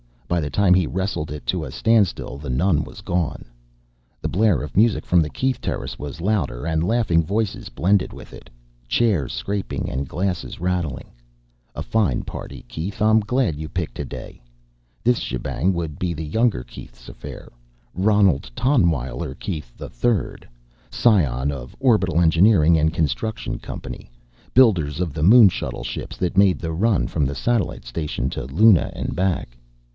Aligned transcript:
By 0.27 0.39
the 0.39 0.49
time 0.49 0.73
he 0.73 0.87
wrestled 0.87 1.29
it 1.29 1.45
to 1.47 1.63
a 1.65 1.71
standstill, 1.71 2.37
the 2.37 2.49
nun 2.49 2.83
was 2.83 3.01
gone. 3.01 3.45
The 4.21 4.29
blare 4.29 4.63
of 4.63 4.77
music 4.77 5.05
from 5.05 5.21
the 5.21 5.29
Keith 5.29 5.59
terrace 5.61 5.99
was 5.99 6.21
louder, 6.21 6.65
and 6.65 6.87
laughing 6.87 7.23
voices 7.23 7.67
blended 7.69 8.11
with 8.13 8.33
it. 8.33 8.49
Chairs 8.87 9.31
scraping 9.33 9.89
and 9.91 10.07
glasses 10.07 10.59
rattling. 10.59 11.11
A 11.75 11.83
fine 11.83 12.23
party, 12.23 12.65
Keith, 12.67 12.99
I'm 12.99 13.19
glad 13.19 13.57
you 13.59 13.69
picked 13.69 13.93
today. 13.93 14.41
This 15.03 15.19
shebang 15.19 15.71
would 15.73 15.99
be 15.99 16.13
the 16.13 16.25
younger 16.25 16.63
Keith's 16.63 17.07
affair. 17.09 17.49
Ronald 17.93 18.49
Tonwyler 18.55 19.35
Keith, 19.37 19.71
III, 19.79 20.49
scion 20.89 21.51
of 21.51 21.75
Orbital 21.79 22.21
Engineering 22.21 22.77
and 22.77 22.91
Construction 22.93 23.59
Company 23.59 24.09
builders 24.53 24.99
of 24.99 25.13
the 25.13 25.23
moon 25.23 25.49
shuttle 25.49 25.83
ships 25.83 26.17
that 26.17 26.37
made 26.37 26.57
the 26.57 26.71
run 26.71 27.05
from 27.05 27.25
the 27.25 27.35
satellite 27.35 27.85
station 27.85 28.29
to 28.31 28.45
Luna 28.45 28.91
and 28.95 29.15
back. 29.15 29.57